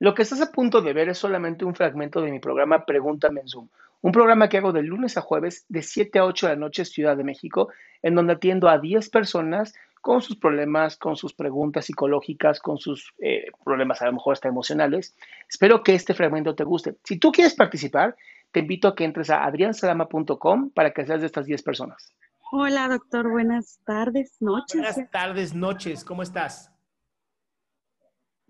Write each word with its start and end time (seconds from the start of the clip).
Lo 0.00 0.14
que 0.14 0.22
estás 0.22 0.40
a 0.40 0.50
punto 0.50 0.80
de 0.80 0.94
ver 0.94 1.10
es 1.10 1.18
solamente 1.18 1.66
un 1.66 1.74
fragmento 1.74 2.22
de 2.22 2.30
mi 2.30 2.40
programa 2.40 2.86
Pregúntame 2.86 3.42
en 3.42 3.48
Zoom, 3.48 3.68
un 4.00 4.12
programa 4.12 4.48
que 4.48 4.56
hago 4.56 4.72
de 4.72 4.82
lunes 4.82 5.18
a 5.18 5.20
jueves 5.20 5.66
de 5.68 5.82
7 5.82 6.18
a 6.18 6.24
8 6.24 6.46
de 6.46 6.52
la 6.54 6.58
noche 6.58 6.86
Ciudad 6.86 7.18
de 7.18 7.22
México, 7.22 7.68
en 8.00 8.14
donde 8.14 8.32
atiendo 8.32 8.70
a 8.70 8.78
10 8.78 9.10
personas 9.10 9.74
con 10.00 10.22
sus 10.22 10.36
problemas, 10.36 10.96
con 10.96 11.16
sus 11.16 11.34
preguntas 11.34 11.84
psicológicas, 11.84 12.60
con 12.60 12.78
sus 12.78 13.12
eh, 13.18 13.48
problemas 13.62 14.00
a 14.00 14.06
lo 14.06 14.14
mejor 14.14 14.32
hasta 14.32 14.48
emocionales. 14.48 15.14
Espero 15.46 15.82
que 15.82 15.94
este 15.94 16.14
fragmento 16.14 16.54
te 16.54 16.64
guste. 16.64 16.96
Si 17.04 17.18
tú 17.18 17.30
quieres 17.30 17.54
participar, 17.54 18.16
te 18.52 18.60
invito 18.60 18.88
a 18.88 18.94
que 18.94 19.04
entres 19.04 19.28
a 19.28 19.44
adriansalama.com 19.44 20.70
para 20.70 20.92
que 20.92 21.04
seas 21.04 21.20
de 21.20 21.26
estas 21.26 21.44
10 21.44 21.62
personas. 21.62 22.14
Hola, 22.50 22.88
doctor. 22.88 23.28
Buenas 23.28 23.78
tardes, 23.84 24.40
noches. 24.40 24.80
Buenas 24.80 25.10
tardes, 25.10 25.54
noches. 25.54 26.04
¿Cómo 26.04 26.22
estás? 26.22 26.72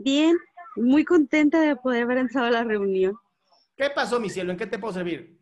Bien, 0.02 0.38
muy 0.77 1.05
contenta 1.05 1.61
de 1.61 1.77
poder 1.77 2.05
haber 2.05 2.18
entrado 2.18 2.46
a 2.46 2.50
la 2.50 2.64
reunión. 2.64 3.16
¿Qué 3.77 3.91
pasó, 3.91 4.20
mi 4.20 4.30
cielo? 4.30 4.52
¿En 4.52 4.59
qué 4.59 4.66
te 4.66 4.78
puedo 4.78 4.92
servir? 4.95 5.38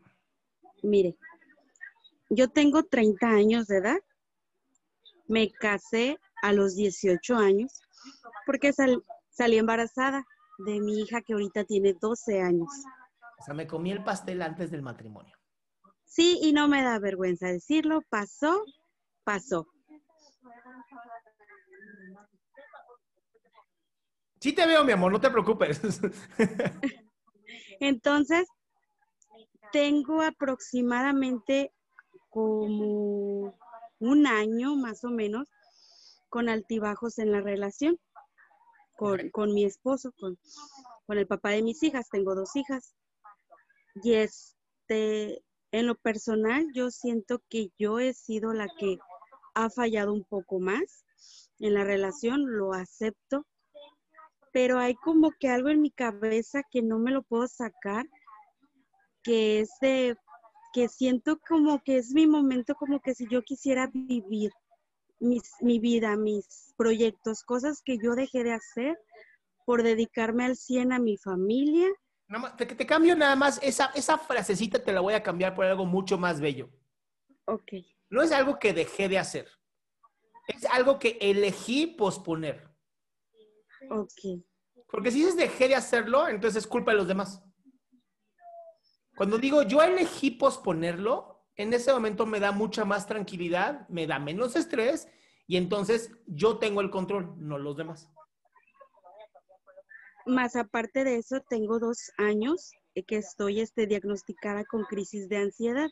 Mire, 0.82 1.16
yo 2.30 2.48
tengo 2.48 2.84
30 2.84 3.26
años 3.26 3.66
de 3.66 3.78
edad. 3.78 3.98
Me 5.26 5.50
casé 5.50 6.18
a 6.42 6.52
los 6.52 6.74
18 6.74 7.36
años 7.36 7.80
porque 8.46 8.72
salí 8.72 9.58
embarazada 9.58 10.24
de 10.58 10.80
mi 10.80 11.00
hija 11.00 11.20
que 11.20 11.34
ahorita 11.34 11.64
tiene 11.64 11.94
12 12.00 12.40
años. 12.40 12.68
O 13.40 13.44
sea, 13.44 13.54
me 13.54 13.66
comí 13.66 13.92
el 13.92 14.02
pastel 14.02 14.42
antes 14.42 14.70
del 14.70 14.82
matrimonio. 14.82 15.34
Sí, 16.04 16.38
y 16.42 16.52
no 16.52 16.68
me 16.68 16.82
da 16.82 16.98
vergüenza 16.98 17.48
decirlo. 17.48 18.00
Pasó, 18.08 18.64
pasó. 19.24 19.66
Sí 24.40 24.52
te 24.52 24.66
veo, 24.66 24.84
mi 24.84 24.92
amor, 24.92 25.12
no 25.12 25.20
te 25.20 25.30
preocupes. 25.30 25.80
Entonces, 27.80 28.46
tengo 29.72 30.22
aproximadamente 30.22 31.72
como 32.30 33.58
un 33.98 34.26
año 34.26 34.76
más 34.76 35.04
o 35.04 35.10
menos 35.10 35.48
con 36.28 36.48
altibajos 36.48 37.18
en 37.18 37.32
la 37.32 37.40
relación 37.40 37.98
con, 38.98 39.54
mi 39.54 39.64
esposo, 39.64 40.12
con, 40.18 40.38
con, 41.06 41.18
el 41.18 41.26
papá 41.26 41.50
de 41.50 41.62
mis 41.62 41.82
hijas. 41.82 42.08
Tengo 42.10 42.34
dos 42.34 42.54
hijas. 42.56 42.94
Y 44.02 44.14
este, 44.14 45.42
en 45.72 45.86
lo 45.86 45.94
personal, 45.94 46.66
yo 46.74 46.90
siento 46.90 47.40
que 47.48 47.70
yo 47.78 48.00
he 48.00 48.12
sido 48.12 48.52
la 48.52 48.68
que 48.78 48.98
ha 49.54 49.70
fallado 49.70 50.12
un 50.12 50.24
poco 50.24 50.58
más 50.58 51.04
en 51.60 51.74
la 51.74 51.84
relación, 51.84 52.44
lo 52.46 52.72
acepto, 52.74 53.46
pero 54.52 54.78
hay 54.78 54.94
como 54.94 55.30
que 55.38 55.48
algo 55.48 55.68
en 55.68 55.80
mi 55.80 55.90
cabeza 55.90 56.62
que 56.70 56.82
no 56.82 56.98
me 56.98 57.10
lo 57.10 57.22
puedo 57.22 57.46
sacar, 57.48 58.06
que 59.22 59.60
es 59.60 59.70
de, 59.80 60.16
que 60.72 60.88
siento 60.88 61.38
como 61.46 61.82
que 61.82 61.98
es 61.98 62.12
mi 62.12 62.26
momento, 62.26 62.74
como 62.74 63.00
que 63.00 63.14
si 63.14 63.26
yo 63.28 63.42
quisiera 63.42 63.90
vivir 63.92 64.52
mi 65.20 65.80
vida, 65.80 66.16
mis 66.16 66.74
proyectos, 66.76 67.42
cosas 67.42 67.82
que 67.84 67.98
yo 67.98 68.14
dejé 68.14 68.44
de 68.44 68.52
hacer 68.52 68.96
por 69.66 69.82
dedicarme 69.82 70.44
al 70.44 70.56
100 70.56 70.92
a 70.92 70.98
mi 70.98 71.16
familia. 71.16 71.88
te, 72.56 72.66
te 72.66 72.86
cambio 72.86 73.16
nada 73.16 73.36
más, 73.36 73.58
esa, 73.62 73.86
esa 73.94 74.16
frasecita 74.16 74.82
te 74.82 74.92
la 74.92 75.00
voy 75.00 75.14
a 75.14 75.22
cambiar 75.22 75.54
por 75.54 75.64
algo 75.64 75.84
mucho 75.84 76.18
más 76.18 76.40
bello. 76.40 76.70
Ok. 77.46 77.72
No 78.10 78.22
es 78.22 78.32
algo 78.32 78.58
que 78.58 78.72
dejé 78.72 79.08
de 79.08 79.18
hacer, 79.18 79.48
es 80.46 80.64
algo 80.66 80.98
que 80.98 81.18
elegí 81.20 81.86
posponer. 81.86 82.67
Ok. 83.90 84.42
Porque 84.90 85.10
si 85.10 85.18
dices 85.18 85.36
dejé 85.36 85.68
de 85.68 85.74
hacerlo, 85.74 86.28
entonces 86.28 86.64
es 86.64 86.68
culpa 86.68 86.92
de 86.92 86.98
los 86.98 87.08
demás. 87.08 87.42
Cuando 89.16 89.38
digo 89.38 89.62
yo 89.62 89.82
elegí 89.82 90.30
posponerlo, 90.30 91.44
en 91.56 91.72
ese 91.74 91.92
momento 91.92 92.24
me 92.24 92.40
da 92.40 92.52
mucha 92.52 92.84
más 92.84 93.06
tranquilidad, 93.06 93.88
me 93.88 94.06
da 94.06 94.18
menos 94.18 94.54
estrés 94.56 95.08
y 95.46 95.56
entonces 95.56 96.12
yo 96.26 96.58
tengo 96.58 96.80
el 96.80 96.90
control, 96.90 97.34
no 97.36 97.58
los 97.58 97.76
demás. 97.76 98.08
Más 100.26 100.56
aparte 100.56 101.04
de 101.04 101.16
eso, 101.16 101.40
tengo 101.48 101.78
dos 101.78 102.12
años 102.18 102.72
que 103.06 103.16
estoy 103.16 103.60
este, 103.60 103.86
diagnosticada 103.86 104.64
con 104.64 104.84
crisis 104.84 105.28
de 105.28 105.38
ansiedad. 105.38 105.88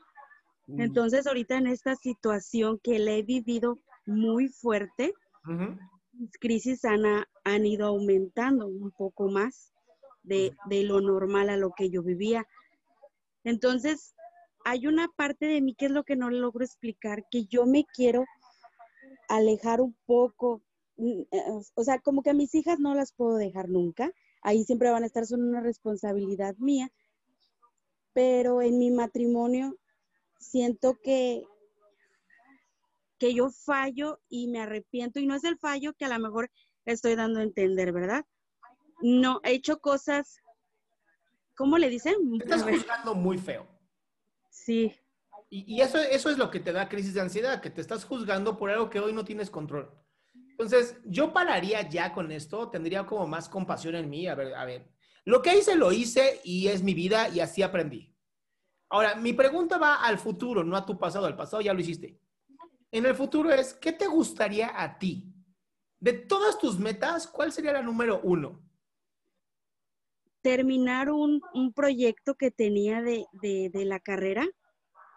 Mm. 0.67 0.81
Entonces, 0.81 1.27
ahorita 1.27 1.57
en 1.57 1.69
esta 1.69 1.95
situación 1.97 2.79
que 2.83 2.99
le 2.99 3.19
he 3.19 3.23
vivido 3.23 3.79
muy 4.05 4.49
fuerte, 4.49 5.15
crisis 6.41 6.85
han, 6.85 7.03
han, 7.45 7.67
ido 7.67 7.87
aumentando 7.87 8.67
un 8.67 8.91
poco 8.91 9.29
más 9.29 9.73
de, 10.23 10.53
de, 10.67 10.83
lo 10.83 11.01
normal 11.01 11.51
a 11.51 11.57
lo 11.57 11.73
que 11.77 11.91
yo 11.91 12.03
vivía. 12.03 12.47
Entonces, 13.45 14.15
hay 14.65 14.87
una 14.87 15.09
parte 15.17 15.47
de 15.47 15.61
mí 15.61 15.75
que 15.75 15.87
es 15.87 15.93
lo 15.93 16.05
que 16.05 16.17
no 16.17 16.31
logro 16.31 16.65
explicar, 16.65 17.25
que 17.31 17.45
yo 17.45 17.67
me 17.67 17.85
quiero 17.85 18.25
alejar 19.29 19.81
un 19.81 19.97
poco, 20.07 20.63
mm, 20.97 21.21
eh, 21.31 21.43
o 21.75 21.85
sea, 21.85 22.01
como 22.01 22.23
que 22.23 22.31
a 22.31 22.35
mis 22.35 22.55
hijas 22.55 22.79
no 22.79 22.95
las 22.95 23.13
puedo 23.13 23.37
dejar 23.37 23.69
nunca, 23.69 24.13
ahí 24.43 24.65
siempre 24.65 24.91
van 24.91 25.03
a 25.03 25.07
estar, 25.07 25.27
son 25.27 25.43
una 25.43 25.61
responsabilidad 25.61 26.57
mía, 26.59 26.91
pero 28.13 28.63
en 28.63 28.79
mi 28.79 28.91
matrimonio 28.91 29.77
siento 30.39 30.99
que, 31.03 31.45
que 33.19 33.35
yo 33.35 33.51
fallo 33.51 34.21
y 34.29 34.49
me 34.49 34.61
arrepiento, 34.61 35.21
y 35.21 35.27
no 35.27 35.35
es 35.35 35.45
el 35.45 35.59
fallo 35.59 35.95
que 35.95 36.05
a 36.05 36.09
lo 36.09 36.19
mejor 36.19 36.51
estoy 36.85 37.15
dando 37.15 37.41
a 37.41 37.43
entender, 37.43 37.93
¿verdad? 37.93 38.25
No, 39.01 39.41
he 39.45 39.53
hecho 39.53 39.79
cosas, 39.79 40.41
¿cómo 41.55 41.79
le 41.79 41.89
dicen? 41.89 42.15
estás 42.41 42.63
juzgando 42.63 43.15
muy 43.15 43.39
feo. 43.39 43.67
Sí. 44.51 44.95
Y, 45.49 45.81
eso, 45.81 45.99
eso 45.99 46.29
es 46.29 46.39
lo 46.39 46.51
que 46.51 46.61
te 46.61 46.73
da 46.73 46.89
crisis 46.89 47.15
de 47.15 47.21
ansiedad, 47.21 47.61
que 47.61 47.71
te 47.71 47.81
estás 47.81 48.05
juzgando 48.05 48.57
por 48.57 48.71
algo 48.71 48.91
que 48.91 49.01
hoy 49.01 49.13
no 49.13 49.25
tienes 49.25 49.49
control. 49.49 49.91
Entonces, 50.35 50.97
yo 51.05 51.33
pararía 51.33 51.89
ya 51.89 52.13
con 52.13 52.33
esto, 52.33 52.69
tendría 52.71 53.07
como 53.07 53.27
más 53.27 53.49
compasión 53.49 53.95
en 53.95 54.11
mí. 54.11 54.27
A 54.27 54.35
ver, 54.35 54.55
a 54.55 54.65
ver, 54.65 54.91
lo 55.25 55.43
que 55.43 55.57
hice 55.57 55.77
lo 55.77 55.93
hice 55.93 56.41
y 56.43 56.69
es 56.69 56.83
mi 56.83 56.95
vida 56.95 57.29
y 57.29 57.41
así 57.41 57.63
aprendí. 57.63 58.17
Ahora, 58.89 59.15
mi 59.17 59.33
pregunta 59.33 59.79
va 59.79 59.97
al 59.97 60.19
futuro, 60.19 60.65
no 60.65 60.77
a 60.77 60.87
tu 60.87 60.99
pasado. 60.99 61.27
Al 61.27 61.37
pasado 61.37 61.61
ya 61.61 61.75
lo 61.75 61.81
hiciste. 61.81 62.19
En 62.93 63.05
el 63.07 63.15
futuro 63.15 63.53
es, 63.53 63.75
¿qué 63.75 63.93
te 63.93 64.07
gustaría 64.07 64.81
a 64.81 64.99
ti? 64.99 65.33
De 65.99 66.13
todas 66.13 66.59
tus 66.59 66.79
metas, 66.79 67.27
¿cuál 67.27 67.53
sería 67.53 67.73
la 67.73 67.83
número 67.83 68.21
uno? 68.23 68.63
Terminar 70.43 71.11
un, 71.11 71.41
proyecto 71.75 72.35
que 72.37 72.51
tenía 72.51 73.03
de, 73.03 73.71
la 73.73 73.99
carrera 73.99 74.47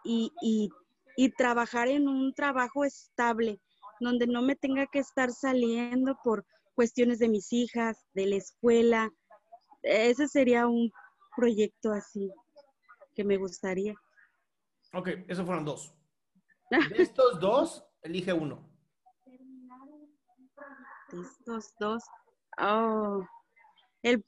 y, 0.04 0.32
y, 0.42 1.30
trabajar 1.38 1.90
en 1.90 2.08
un 2.08 2.34
trabajo 2.34 2.86
estable, 2.86 3.60
donde 4.00 4.26
no 4.26 4.42
me 4.42 4.56
tenga 4.56 4.88
que 4.88 5.00
estar 5.00 5.32
saliendo 5.32 6.18
por 6.24 6.46
cuestiones 6.74 7.20
de 7.20 7.30
mis 7.30 7.54
hijas, 7.54 8.06
de 8.14 8.26
la 8.26 8.38
escuela. 8.38 9.12
Ese 9.84 10.28
sería 10.28 10.66
un 10.66 10.92
proyecto 11.36 11.92
así 11.92 12.32
que 13.14 13.24
me 13.24 13.38
gustaría. 13.38 13.94
Ok, 14.94 15.10
esos 15.28 15.46
fueron 15.46 15.66
dos. 15.66 15.94
De 16.70 17.02
estos 17.02 17.40
dos, 17.40 17.84
elige 18.04 18.34
uno. 18.34 18.70
De 21.12 21.22
estos 21.22 21.74
dos. 21.80 22.04
Oh. 22.62 23.26
El... 24.04 24.24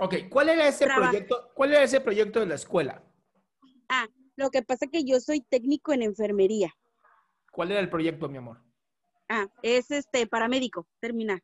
Ok, 0.00 0.14
¿cuál 0.30 0.48
era 0.48 0.66
ese 0.66 0.86
proyecto? 0.86 1.50
¿Cuál 1.54 1.72
era 1.72 1.82
ese 1.82 2.00
proyecto 2.00 2.40
de 2.40 2.46
la 2.46 2.54
escuela? 2.54 3.02
Ah, 3.88 4.06
lo 4.36 4.50
que 4.50 4.62
pasa 4.62 4.86
es 4.86 4.90
que 4.90 5.04
yo 5.04 5.20
soy 5.20 5.40
técnico 5.40 5.92
en 5.92 6.02
enfermería. 6.02 6.74
¿Cuál 7.50 7.72
era 7.72 7.80
el 7.80 7.90
proyecto, 7.90 8.28
mi 8.28 8.38
amor? 8.38 8.62
Ah, 9.28 9.46
es 9.62 9.90
este 9.90 10.26
paramédico, 10.26 10.86
terminar. 11.00 11.42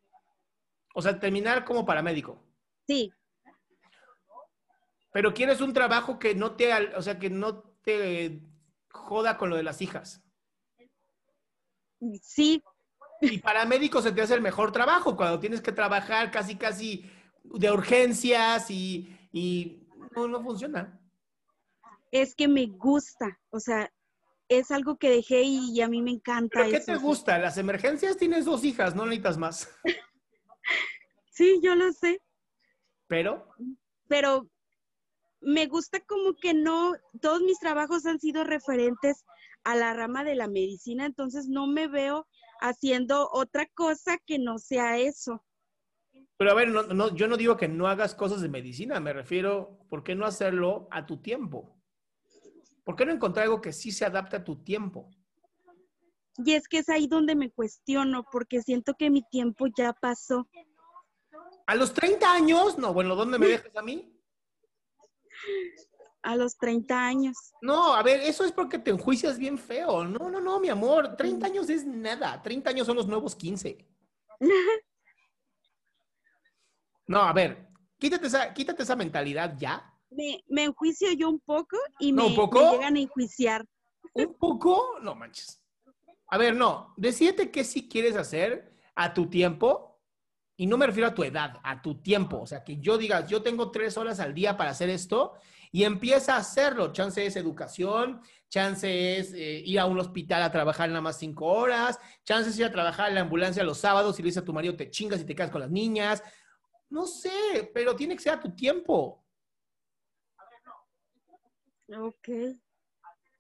O 0.95 1.03
sea, 1.03 1.19
terminar 1.19 1.65
como 1.65 1.85
paramédico. 1.85 2.41
Sí. 2.87 3.13
Pero 5.13 5.35
quieres 5.35 5.61
un 5.61 5.73
trabajo 5.73 6.19
que 6.19 6.35
no 6.35 6.57
te, 6.57 6.73
o 6.97 7.03
sea, 7.03 7.19
que 7.19 7.31
no 7.31 7.63
te 7.83 8.41
joda 8.95 9.37
con 9.37 9.51
lo 9.51 9.57
de 9.57 9.63
las 9.63 9.83
hijas. 9.83 10.23
Sí. 12.23 12.63
Y 13.21 13.39
para 13.39 13.65
médicos 13.65 14.05
se 14.05 14.13
te 14.13 14.23
hace 14.23 14.35
el 14.35 14.41
mejor 14.41 14.73
trabajo 14.73 15.17
cuando 15.17 15.41
tienes 15.41 15.61
que 15.61 15.73
trabajar 15.73 16.31
casi, 16.31 16.57
casi 16.57 17.11
de 17.43 17.71
urgencias 17.71 18.71
y, 18.71 19.17
y 19.33 19.89
no, 20.15 20.29
no 20.29 20.43
funciona. 20.43 21.01
Es 22.11 22.35
que 22.35 22.49
me 22.49 22.67
gusta, 22.67 23.39
o 23.51 23.59
sea, 23.59 23.91
es 24.49 24.71
algo 24.71 24.97
que 24.97 25.11
dejé 25.11 25.43
y, 25.43 25.81
a 25.81 25.89
mí 25.89 26.03
me 26.03 26.13
encanta. 26.13 26.61
¿Pero 26.61 26.71
qué 26.71 26.81
te 26.81 26.97
gusta? 26.97 27.39
Las 27.39 27.59
emergencias 27.59 28.17
tienes 28.17 28.45
dos 28.45 28.65
hijas, 28.65 28.95
no 28.95 29.05
necesitas 29.05 29.39
más. 29.39 29.69
sí, 31.33 31.61
yo 31.63 31.75
lo 31.75 31.93
sé. 31.93 32.21
Pero. 33.09 33.49
Pero 34.07 34.49
me 35.45 35.67
gusta 35.67 36.01
como 36.01 36.35
que 36.35 36.55
no, 36.55 36.95
todos 37.21 37.43
mis 37.43 37.59
trabajos 37.59 38.07
han 38.07 38.19
sido 38.19 38.45
referentes 38.45 39.25
a 39.63 39.77
la 39.77 39.95
rama 39.95 40.25
de 40.25 40.35
la 40.35 40.49
medicina, 40.49 41.07
entonces 41.07 41.49
no 41.49 41.67
me 41.67 41.89
veo 41.89 42.27
haciendo 42.61 43.29
otra 43.33 43.67
cosa 43.75 44.19
que 44.27 44.39
no 44.39 44.59
sea 44.59 44.99
eso. 44.99 45.45
Pero 46.37 46.51
a 46.51 46.55
ver, 46.55 46.69
no, 46.69 47.15
yo 47.15 47.29
no 47.29 47.37
digo 47.37 47.57
que 47.57 47.69
no 47.69 47.87
hagas 47.87 48.15
cosas 48.15 48.41
de 48.41 48.49
medicina, 48.49 49.01
me 49.01 49.13
refiero, 49.13 49.79
¿por 49.89 50.03
qué 50.03 50.15
no 50.15 50.27
hacerlo 50.27 50.89
a 50.91 51.07
tu 51.07 51.19
tiempo? 51.19 51.77
¿Por 52.85 52.97
qué 52.97 53.07
no 53.07 53.13
encontrar 53.13 53.45
algo 53.45 53.61
que 53.61 53.73
sí 53.73 53.93
se 53.93 54.05
adapte 54.05 54.37
a 54.37 54.45
tu 54.45 54.63
tiempo? 54.63 55.11
Y 56.37 56.55
es 56.55 56.69
que 56.69 56.79
es 56.79 56.89
ahí 56.89 57.07
donde 57.07 57.37
me 57.37 57.51
cuestiono, 57.51 58.25
porque 58.31 58.61
siento 58.61 58.95
que 58.95 59.09
mi 59.09 59.23
tiempo 59.23 59.67
ya 59.77 59.93
pasó. 59.93 60.49
¿A 61.67 61.75
los 61.77 61.95
30 61.95 62.33
años? 62.33 62.77
No, 62.77 62.93
bueno, 62.93 63.15
¿dónde 63.15 63.39
me 63.39 63.47
dejas 63.47 63.75
a 63.77 63.83
mí? 63.83 64.14
A 66.23 66.37
los 66.37 66.57
30 66.57 67.07
años. 67.07 67.37
No, 67.61 67.95
a 67.95 68.03
ver, 68.03 68.21
eso 68.21 68.45
es 68.45 68.53
porque 68.53 68.79
te 68.79 68.91
enjuicias 68.91 69.39
bien 69.39 69.59
feo. 69.59 70.05
No, 70.05 70.31
no, 70.31 70.41
no, 70.41 70.59
mi 70.59 70.69
amor, 70.71 71.17
30 71.17 71.47
años 71.47 71.69
es 71.69 71.85
nada. 71.85 72.41
30 72.41 72.71
años 72.71 72.87
son 72.87 72.97
los 72.97 73.07
nuevos 73.07 73.35
15. 73.37 73.79
No, 77.07 77.21
a 77.21 77.35
ver, 77.35 77.69
quítate 77.99 78.27
esa, 78.27 78.55
quítate 78.55 78.83
esa 78.83 78.97
mentalidad 78.97 79.55
ya. 79.59 79.93
Me, 80.11 80.43
me 80.49 80.65
enjuicio 80.65 81.13
yo 81.13 81.29
un 81.29 81.41
poco 81.41 81.77
y 81.99 82.15
me, 82.15 82.29
llegan 82.31 82.97
a 82.97 82.99
enjuiciar. 82.99 83.67
¿Un 84.15 84.35
poco? 84.35 84.99
No 85.03 85.15
manches. 85.15 85.61
A 86.29 86.39
ver, 86.39 86.57
no, 86.57 86.95
decídete 86.97 87.51
qué 87.51 87.63
sí 87.65 87.89
quieres 87.89 88.17
hacer 88.17 88.73
a 88.95 89.13
tu 89.13 89.29
tiempo 89.29 89.94
y 90.57 90.67
no 90.67 90.77
me 90.77 90.87
refiero 90.87 91.09
a 91.09 91.15
tu 91.15 91.25
edad, 91.25 91.61
a 91.63 91.83
tu 91.83 92.01
tiempo. 92.01 92.41
O 92.41 92.47
sea, 92.47 92.63
que 92.63 92.79
yo 92.79 92.97
digas, 92.97 93.29
yo 93.29 93.43
tengo 93.43 93.71
tres 93.71 93.97
horas 93.97 94.21
al 94.21 94.35
día 94.35 94.57
para 94.57 94.71
hacer 94.71 94.89
esto 94.89 95.35
y 95.73 95.85
empieza 95.85 96.35
a 96.35 96.39
hacerlo. 96.39 96.93
Chance 96.93 97.27
es 97.27 97.37
educación, 97.37 98.21
chance 98.49 99.19
es 99.19 99.33
eh, 99.33 99.63
ir 99.65 99.81
a 99.81 99.87
un 99.87 99.99
hospital 99.99 100.43
a 100.43 100.53
trabajar 100.53 100.89
nada 100.89 101.01
más 101.01 101.19
cinco 101.19 101.47
horas, 101.47 101.99
chance 102.25 102.51
es 102.51 102.59
ir 102.59 102.65
a 102.65 102.71
trabajar 102.71 103.09
en 103.09 103.17
la 103.17 103.23
ambulancia 103.23 103.65
los 103.65 103.79
sábados 103.79 104.19
y 104.19 104.23
le 104.23 104.27
dices 104.27 104.43
a 104.43 104.45
tu 104.45 104.53
marido 104.53 104.77
te 104.77 104.91
chingas 104.91 105.21
y 105.21 105.25
te 105.25 105.35
quedas 105.35 105.51
con 105.51 105.61
las 105.61 105.71
niñas. 105.71 106.23
No 106.89 107.07
sé, 107.07 107.71
pero 107.75 107.97
tiene 107.97 108.15
que 108.15 108.23
ser 108.23 108.35
a 108.35 108.41
tu 108.41 108.55
tiempo. 108.55 109.25
Ok. 111.89 112.29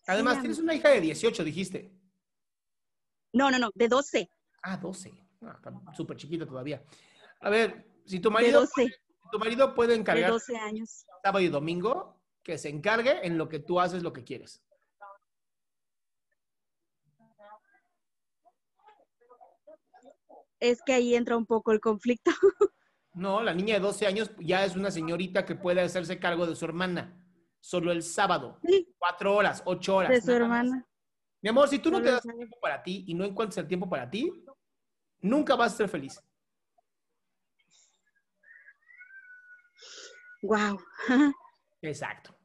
Además, 0.06 0.40
tienes 0.40 0.58
una 0.58 0.74
hija 0.74 0.90
de 0.90 1.00
18, 1.00 1.44
dijiste. 1.44 1.92
No, 3.32 3.50
no, 3.50 3.58
no, 3.58 3.70
de 3.74 3.88
12. 3.88 4.28
Ah, 4.62 4.76
12. 4.76 5.23
Ah, 5.46 5.94
súper 5.94 6.16
chiquita 6.16 6.46
todavía. 6.46 6.82
A 7.40 7.50
ver, 7.50 7.86
si 8.04 8.20
tu 8.20 8.30
marido, 8.30 8.60
de 8.60 8.66
12. 8.66 8.94
tu 9.30 9.38
marido 9.38 9.74
puede 9.74 9.94
encargar. 9.94 10.26
De 10.26 10.32
12 10.32 10.56
años. 10.56 11.06
Sábado 11.22 11.40
y 11.40 11.48
domingo, 11.48 12.20
que 12.42 12.58
se 12.58 12.68
encargue 12.68 13.26
en 13.26 13.38
lo 13.38 13.48
que 13.48 13.58
tú 13.58 13.80
haces 13.80 14.02
lo 14.02 14.12
que 14.12 14.24
quieres. 14.24 14.62
Es 20.60 20.80
que 20.82 20.94
ahí 20.94 21.14
entra 21.14 21.36
un 21.36 21.46
poco 21.46 21.72
el 21.72 21.80
conflicto. 21.80 22.30
No, 23.14 23.44
la 23.44 23.54
niña 23.54 23.74
de 23.74 23.80
12 23.80 24.08
años 24.08 24.32
ya 24.40 24.64
es 24.64 24.74
una 24.74 24.90
señorita 24.90 25.46
que 25.46 25.54
puede 25.54 25.80
hacerse 25.80 26.18
cargo 26.18 26.48
de 26.48 26.56
su 26.56 26.64
hermana. 26.64 27.16
Solo 27.60 27.92
el 27.92 28.02
sábado. 28.02 28.58
Cuatro 28.98 29.36
horas, 29.36 29.62
ocho 29.66 29.96
horas. 29.96 30.10
De 30.10 30.20
su 30.20 30.32
hermana. 30.32 30.84
Mi 31.40 31.48
amor, 31.48 31.68
si 31.68 31.78
tú 31.78 31.92
no 31.92 32.02
te 32.02 32.10
das 32.10 32.22
tiempo 32.22 32.58
para 32.60 32.82
ti 32.82 33.04
y 33.06 33.14
no 33.14 33.24
encuentras 33.24 33.58
el 33.58 33.68
tiempo 33.68 33.88
para 33.88 34.10
ti, 34.10 34.43
nunca 35.24 35.56
vas 35.56 35.72
a 35.72 35.76
ser 35.76 35.88
feliz. 35.88 36.22
Wow. 40.42 40.78
Exacto. 41.82 42.36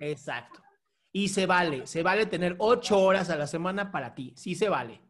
Exacto. 0.00 0.62
Y 1.12 1.28
se 1.28 1.46
vale, 1.46 1.86
se 1.86 2.02
vale 2.02 2.26
tener 2.26 2.56
ocho 2.58 2.98
horas 2.98 3.30
a 3.30 3.36
la 3.36 3.46
semana 3.46 3.92
para 3.92 4.14
ti. 4.14 4.32
Sí 4.36 4.54
se 4.54 4.68
vale. 4.68 5.00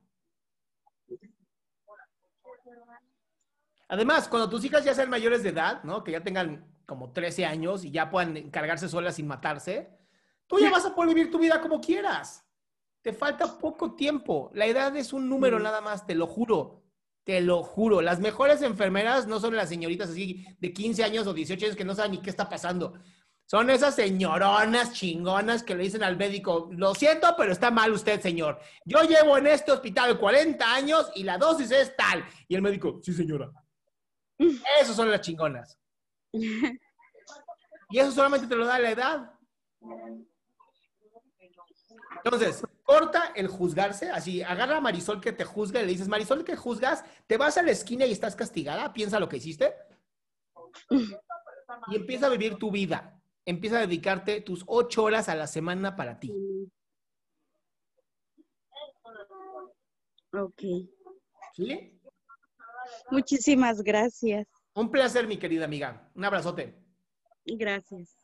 Además, 3.89 4.29
cuando 4.29 4.51
tus 4.51 4.65
hijas 4.65 4.85
ya 4.85 4.95
sean 4.95 5.09
mayores 5.09 5.43
de 5.43 5.51
edad, 5.51 5.83
¿no? 5.85 6.03
Que 6.03 6.13
ya 6.13 6.23
tengan 6.23 6.67
como 6.85 7.13
13 7.13 7.47
años 7.47 7.85
y 7.85 7.91
ya 7.91 8.11
puedan 8.11 8.37
encargarse 8.37 8.89
solas 8.89 9.15
sin 9.15 9.27
matarse, 9.27 9.89
tú 10.47 10.59
ya 10.59 10.71
vas 10.73 10.85
a 10.85 10.95
poder 10.95 11.15
vivir 11.15 11.31
tu 11.31 11.39
vida 11.39 11.61
como 11.61 11.81
quieras. 11.81 12.45
Te 13.05 13.13
falta 13.13 13.59
poco 13.59 13.95
tiempo. 13.95 14.51
La 14.55 14.65
edad 14.65 14.97
es 14.97 15.13
un 15.13 15.29
número 15.29 15.59
nada 15.59 15.83
más, 15.83 16.07
te 16.07 16.15
lo 16.15 16.27
juro. 16.27 16.83
Te 17.23 17.43
lo 17.43 17.63
juro. 17.63 18.01
Las 18.01 18.19
mejores 18.19 18.63
enfermeras 18.63 19.27
no 19.27 19.41
son 19.41 19.55
las 19.55 19.69
señoritas 19.69 20.09
así 20.09 20.47
de 20.59 20.73
15 20.73 21.05
años 21.05 21.27
o 21.27 21.35
18 21.35 21.67
años 21.67 21.77
que 21.77 21.85
no 21.85 21.95
saben 21.95 22.13
ni 22.13 22.23
qué 22.23 22.31
está 22.31 22.49
pasando. 22.49 22.95
Son 23.45 23.69
esas 23.69 23.95
señoronas 23.95 24.95
chingonas 24.95 25.63
que 25.63 25.75
le 25.75 25.85
dicen 25.85 26.03
al 26.03 26.17
médico, 26.17 26.71
lo 26.73 26.95
siento, 26.95 27.35
pero 27.37 27.53
está 27.53 27.71
mal 27.71 27.93
usted, 27.93 28.23
señor. 28.23 28.59
Yo 28.87 29.03
llevo 29.03 29.37
en 29.37 29.49
este 29.49 29.71
hospital 29.71 30.19
40 30.19 30.75
años 30.75 31.13
y 31.15 31.25
la 31.25 31.37
dosis 31.37 31.71
es 31.73 31.95
tal. 31.95 32.25
Y 32.49 32.55
el 32.55 32.63
médico, 32.63 33.01
sí, 33.03 33.13
señora. 33.13 33.53
Esos 34.81 34.97
son 34.97 35.11
las 35.11 35.21
chingonas. 35.21 35.79
Y 37.91 37.99
eso 37.99 38.11
solamente 38.11 38.49
te 38.49 38.57
lo 38.57 38.67
da 38.67 38.79
la 38.81 38.91
edad. 38.91 39.31
Entonces, 42.25 42.65
corta 42.85 43.33
el 43.35 43.49
juzgarse, 43.49 44.11
así, 44.11 44.43
agarra 44.43 44.77
a 44.77 44.81
Marisol 44.81 45.21
que 45.21 45.33
te 45.33 45.45
juzga 45.45 45.81
y 45.81 45.87
le 45.87 45.93
dices, 45.93 46.09
Marisol, 46.09 46.45
que 46.45 46.55
juzgas? 46.55 47.05
¿Te 47.27 47.37
vas 47.37 47.59
a 47.59 47.63
la 47.63 47.73
esquina 47.73 48.07
y 48.07 48.13
estás 48.13 48.37
castigada? 48.37 48.93
Piensa 48.93 49.19
lo 49.19 49.29
que 49.29 49.39
hiciste. 49.39 49.75
Y 51.89 51.97
empieza 51.97 52.27
a 52.27 52.31
vivir 52.31 52.57
tu 52.57 52.71
vida. 52.71 53.21
Empieza 53.47 53.79
a 53.79 53.81
dedicarte 53.81 54.41
tus 54.41 54.65
ocho 54.67 55.03
horas 55.03 55.29
a 55.29 55.35
la 55.35 55.47
semana 55.47 55.97
para 55.97 56.21
ti. 56.21 56.33
Ok. 60.33 60.63
¿Sí? 61.55 62.01
Muchísimas 63.11 63.83
gracias. 63.83 64.47
Un 64.75 64.91
placer, 64.91 65.27
mi 65.27 65.39
querida 65.39 65.65
amiga. 65.65 66.11
Un 66.15 66.25
abrazote. 66.25 66.75
Gracias. 67.47 68.24